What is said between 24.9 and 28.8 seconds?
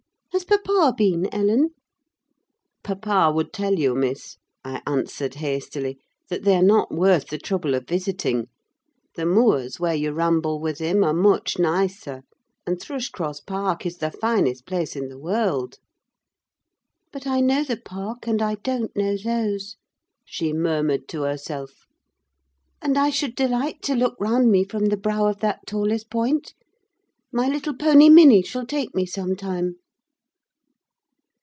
brow of that tallest point: my little pony Minny shall